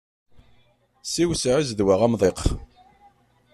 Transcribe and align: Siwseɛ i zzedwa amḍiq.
Siwseɛ 1.03 1.55
i 1.59 1.63
zzedwa 1.67 1.95
amḍiq. 2.05 2.39